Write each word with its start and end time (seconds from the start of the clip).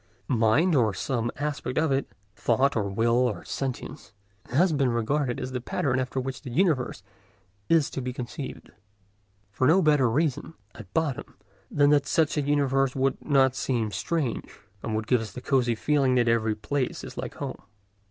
Mind, 0.27 0.73
or 0.73 0.95
some 0.95 1.29
aspect 1.35 1.77
of 1.77 1.91
it—thought 1.91 2.75
or 2.75 2.89
will 2.89 3.17
or 3.17 3.43
sentience—has 3.45 4.73
been 4.73 4.89
regarded 4.89 5.39
as 5.39 5.51
the 5.51 5.61
pattern 5.61 5.99
after 5.99 6.19
which 6.19 6.41
the 6.41 6.49
universe 6.49 7.03
is 7.69 7.87
to 7.91 8.01
be 8.01 8.11
conceived, 8.11 8.71
for 9.51 9.67
no 9.67 9.79
better 9.79 10.09
reason, 10.09 10.55
at 10.73 10.91
bottom, 10.95 11.35
than 11.69 11.91
that 11.91 12.07
such 12.07 12.35
a 12.35 12.41
universe 12.41 12.95
would 12.95 13.23
not 13.23 13.53
seem 13.53 13.91
strange, 13.91 14.57
and 14.81 14.95
would 14.95 15.05
give 15.05 15.21
us 15.21 15.33
the 15.33 15.39
cosy 15.39 15.75
feeling 15.75 16.15
that 16.15 16.27
every 16.27 16.55
place 16.55 17.03
is 17.03 17.15
like 17.15 17.35
home. 17.35 17.61